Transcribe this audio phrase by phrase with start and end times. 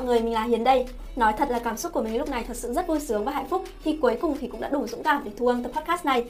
[0.00, 0.86] người, mình là Hiền đây.
[1.16, 3.32] Nói thật là cảm xúc của mình lúc này thật sự rất vui sướng và
[3.32, 5.72] hạnh phúc khi cuối cùng thì cũng đã đủ dũng cảm để thu âm tập
[5.74, 6.24] podcast này.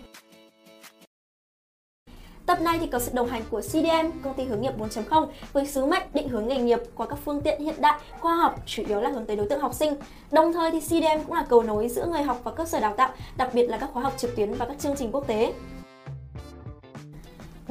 [2.47, 5.67] Tập này thì có sự đồng hành của CDM, công ty hướng nghiệp 4.0 với
[5.67, 8.83] sứ mệnh định hướng nghề nghiệp qua các phương tiện hiện đại, khoa học, chủ
[8.89, 9.95] yếu là hướng tới đối tượng học sinh.
[10.31, 12.95] Đồng thời thì CDM cũng là cầu nối giữa người học và cơ sở đào
[12.97, 15.53] tạo, đặc biệt là các khóa học trực tuyến và các chương trình quốc tế.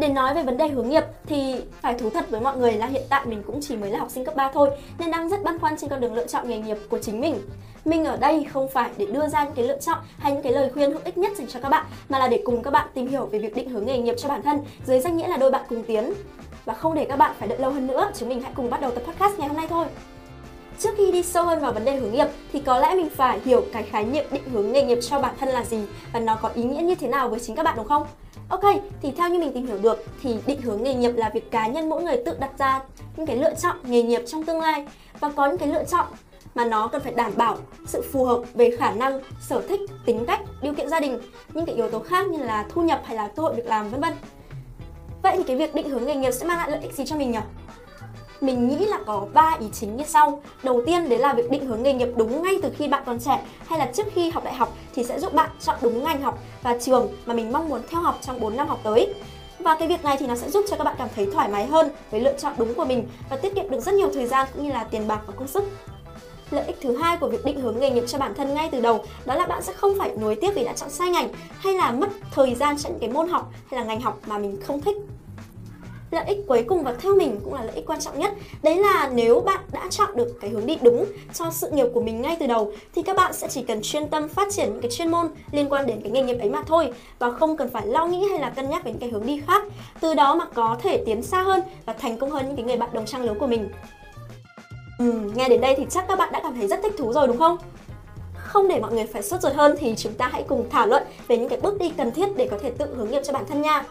[0.01, 2.85] Để nói về vấn đề hướng nghiệp thì phải thú thật với mọi người là
[2.85, 4.69] hiện tại mình cũng chỉ mới là học sinh cấp 3 thôi
[4.99, 7.35] nên đang rất băn khoăn trên con đường lựa chọn nghề nghiệp của chính mình.
[7.85, 10.53] Mình ở đây không phải để đưa ra những cái lựa chọn hay những cái
[10.53, 12.87] lời khuyên hữu ích nhất dành cho các bạn mà là để cùng các bạn
[12.93, 15.37] tìm hiểu về việc định hướng nghề nghiệp cho bản thân dưới danh nghĩa là
[15.37, 16.13] đôi bạn cùng tiến.
[16.65, 18.81] Và không để các bạn phải đợi lâu hơn nữa, chúng mình hãy cùng bắt
[18.81, 19.85] đầu tập podcast ngày hôm nay thôi.
[20.79, 23.39] Trước khi đi sâu hơn vào vấn đề hướng nghiệp thì có lẽ mình phải
[23.45, 25.79] hiểu cái khái niệm định hướng nghề nghiệp cho bản thân là gì
[26.13, 28.03] và nó có ý nghĩa như thế nào với chính các bạn đúng không?
[28.51, 28.63] Ok,
[29.01, 31.67] thì theo như mình tìm hiểu được thì định hướng nghề nghiệp là việc cá
[31.67, 32.81] nhân mỗi người tự đặt ra
[33.17, 34.85] những cái lựa chọn nghề nghiệp trong tương lai
[35.19, 36.05] và có những cái lựa chọn
[36.55, 37.57] mà nó cần phải đảm bảo
[37.87, 41.19] sự phù hợp về khả năng, sở thích, tính cách, điều kiện gia đình,
[41.53, 43.89] những cái yếu tố khác như là thu nhập hay là cơ hội việc làm
[43.89, 44.13] vân vân.
[45.23, 47.15] Vậy thì cái việc định hướng nghề nghiệp sẽ mang lại lợi ích gì cho
[47.15, 47.39] mình nhỉ?
[48.41, 50.41] Mình nghĩ là có 3 ý chính như sau.
[50.63, 53.19] Đầu tiên, đấy là việc định hướng nghề nghiệp đúng ngay từ khi bạn còn
[53.19, 56.21] trẻ, hay là trước khi học đại học thì sẽ giúp bạn chọn đúng ngành
[56.21, 59.13] học và trường mà mình mong muốn theo học trong 4 năm học tới.
[59.59, 61.65] Và cái việc này thì nó sẽ giúp cho các bạn cảm thấy thoải mái
[61.65, 64.47] hơn với lựa chọn đúng của mình và tiết kiệm được rất nhiều thời gian
[64.53, 65.63] cũng như là tiền bạc và công sức.
[66.51, 68.81] Lợi ích thứ hai của việc định hướng nghề nghiệp cho bản thân ngay từ
[68.81, 71.73] đầu đó là bạn sẽ không phải nuối tiếc vì đã chọn sai ngành hay
[71.73, 74.57] là mất thời gian cho những cái môn học hay là ngành học mà mình
[74.67, 74.97] không thích
[76.11, 78.33] lợi ích cuối cùng và theo mình cũng là lợi ích quan trọng nhất.
[78.63, 82.01] Đấy là nếu bạn đã chọn được cái hướng đi đúng cho sự nghiệp của
[82.01, 84.81] mình ngay từ đầu thì các bạn sẽ chỉ cần chuyên tâm phát triển những
[84.81, 87.69] cái chuyên môn liên quan đến cái nghề nghiệp ấy mà thôi và không cần
[87.69, 89.63] phải lo nghĩ hay là cân nhắc về những cái hướng đi khác.
[89.99, 92.77] Từ đó mà có thể tiến xa hơn và thành công hơn những cái người
[92.77, 93.69] bạn đồng trang lứa của mình.
[94.99, 97.27] Ừ, nghe đến đây thì chắc các bạn đã cảm thấy rất thích thú rồi
[97.27, 97.57] đúng không?
[98.35, 101.03] Không để mọi người phải sốt ruột hơn thì chúng ta hãy cùng thảo luận
[101.27, 103.45] về những cái bước đi cần thiết để có thể tự hướng nghiệp cho bản
[103.49, 103.83] thân nha.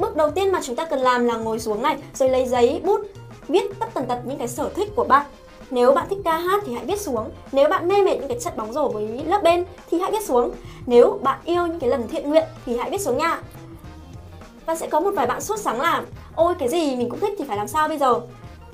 [0.00, 2.80] Bước đầu tiên mà chúng ta cần làm là ngồi xuống này, rồi lấy giấy,
[2.84, 3.00] bút,
[3.48, 5.26] viết tất tần tật những cái sở thích của bạn.
[5.70, 7.30] Nếu bạn thích ca hát thì hãy viết xuống.
[7.52, 10.22] Nếu bạn mê mệt những cái trận bóng rổ với lớp bên thì hãy viết
[10.24, 10.50] xuống.
[10.86, 13.42] Nếu bạn yêu những cái lần thiện nguyện thì hãy viết xuống nha.
[14.66, 16.02] Và sẽ có một vài bạn sốt sắng là
[16.34, 18.20] Ôi cái gì mình cũng thích thì phải làm sao bây giờ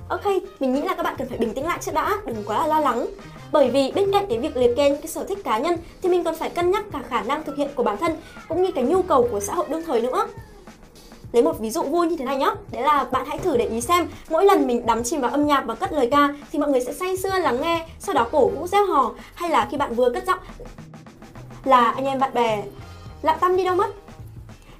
[0.09, 0.27] Ok,
[0.61, 2.67] mình nghĩ là các bạn cần phải bình tĩnh lại trước đã, đừng quá là
[2.67, 3.07] lo lắng
[3.53, 6.09] bởi vì bên cạnh cái việc liệt kê những cái sở thích cá nhân thì
[6.09, 8.17] mình còn phải cân nhắc cả khả năng thực hiện của bản thân
[8.49, 10.27] cũng như cái nhu cầu của xã hội đương thời nữa
[11.33, 13.67] lấy một ví dụ vui như thế này nhá đấy là bạn hãy thử để
[13.67, 16.59] ý xem mỗi lần mình đắm chìm vào âm nhạc và cất lời ca thì
[16.59, 19.69] mọi người sẽ say sưa, lắng nghe, sau đó cổ vũ reo hò hay là
[19.71, 20.39] khi bạn vừa cất giọng
[21.65, 22.63] là anh em bạn bè,
[23.23, 23.91] lặng tâm đi đâu mất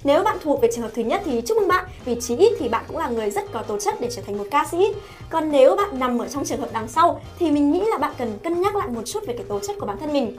[0.07, 2.53] nếu bạn thuộc về trường hợp thứ nhất thì chúc mừng bạn vì chí ít
[2.59, 4.93] thì bạn cũng là người rất có tố chất để trở thành một ca sĩ.
[5.29, 8.13] Còn nếu bạn nằm ở trong trường hợp đằng sau thì mình nghĩ là bạn
[8.17, 10.37] cần cân nhắc lại một chút về cái tố chất của bản thân mình.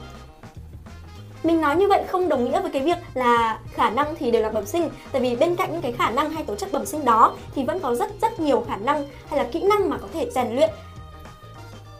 [1.43, 4.41] Mình nói như vậy không đồng nghĩa với cái việc là khả năng thì đều
[4.41, 4.89] là bẩm sinh.
[5.11, 7.63] Tại vì bên cạnh những cái khả năng hay tố chất bẩm sinh đó Thì
[7.63, 10.55] vẫn có rất rất nhiều khả năng hay là kỹ năng mà có thể rèn
[10.55, 10.69] luyện.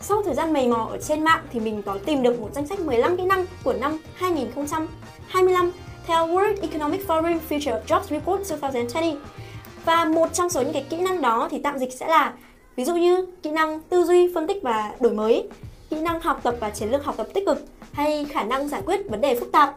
[0.01, 2.67] Sau thời gian mày mò ở trên mạng thì mình có tìm được một danh
[2.67, 5.71] sách 15 kỹ năng của năm 2025
[6.06, 9.16] theo World Economic Forum Future Jobs Report 2020.
[9.85, 12.33] Và một trong số những cái kỹ năng đó thì tạm dịch sẽ là
[12.75, 15.47] ví dụ như kỹ năng tư duy, phân tích và đổi mới,
[15.89, 17.66] kỹ năng học tập và chiến lược học tập tích cực,
[17.99, 19.75] hay khả năng giải quyết vấn đề phức tạp.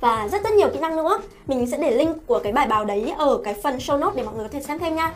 [0.00, 1.20] Và rất rất nhiều kỹ năng nữa.
[1.46, 4.22] Mình sẽ để link của cái bài báo đấy ở cái phần show note để
[4.22, 5.14] mọi người có thể xem thêm nha.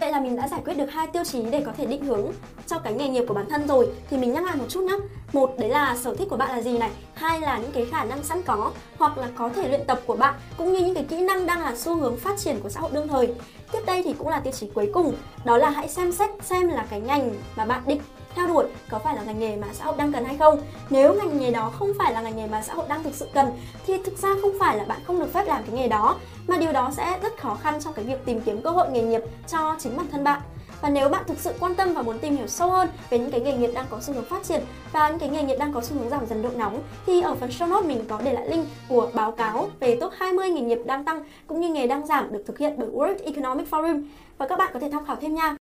[0.00, 2.32] Vậy là mình đã giải quyết được hai tiêu chí để có thể định hướng
[2.66, 3.88] cho cái nghề nghiệp của bản thân rồi.
[4.10, 4.96] Thì mình nhắc lại một chút nhé.
[5.32, 6.90] Một đấy là sở thích của bạn là gì này,
[7.22, 10.16] hai là những cái khả năng sẵn có hoặc là có thể luyện tập của
[10.16, 12.80] bạn cũng như những cái kỹ năng đang là xu hướng phát triển của xã
[12.80, 13.34] hội đương thời.
[13.72, 16.68] Tiếp đây thì cũng là tiêu chí cuối cùng, đó là hãy xem xét xem
[16.68, 18.00] là cái ngành mà bạn định
[18.34, 20.60] theo đuổi có phải là ngành nghề mà xã hội đang cần hay không
[20.90, 23.28] nếu ngành nghề đó không phải là ngành nghề mà xã hội đang thực sự
[23.34, 23.46] cần
[23.86, 26.16] thì thực ra không phải là bạn không được phép làm cái nghề đó
[26.46, 29.02] mà điều đó sẽ rất khó khăn trong cái việc tìm kiếm cơ hội nghề
[29.02, 30.40] nghiệp cho chính bản thân bạn
[30.82, 33.30] và nếu bạn thực sự quan tâm và muốn tìm hiểu sâu hơn về những
[33.30, 34.60] cái nghề nghiệp đang có xu hướng phát triển
[34.92, 37.34] và những cái nghề nghiệp đang có xu hướng giảm dần độ nóng, thì ở
[37.34, 40.60] phần show notes mình có để lại link của báo cáo về top 20 nghề
[40.60, 44.02] nghiệp đang tăng cũng như nghề đang giảm được thực hiện bởi World Economic Forum
[44.38, 45.56] và các bạn có thể tham khảo thêm nha.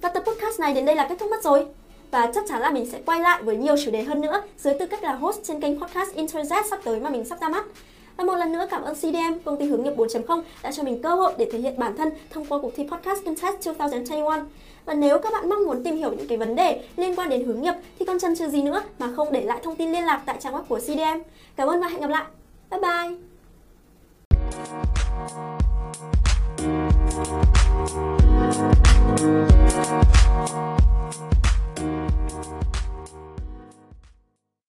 [0.00, 1.66] Và tập podcast này đến đây là kết thúc mất rồi.
[2.10, 4.74] Và chắc chắn là mình sẽ quay lại với nhiều chủ đề hơn nữa dưới
[4.78, 7.64] tư cách là host trên kênh podcast Internet sắp tới mà mình sắp ra mắt.
[8.22, 11.02] Và một lần nữa cảm ơn CDM, công ty hướng nghiệp 4.0 đã cho mình
[11.02, 14.34] cơ hội để thể hiện bản thân thông qua cuộc thi Podcast Contest 2021.
[14.84, 17.44] Và nếu các bạn mong muốn tìm hiểu những cái vấn đề liên quan đến
[17.44, 20.04] hướng nghiệp thì còn chân chừ gì nữa mà không để lại thông tin liên
[20.04, 21.22] lạc tại trang web của CDM.
[21.56, 22.24] Cảm ơn và hẹn gặp lại.
[22.70, 23.16] Bye bye!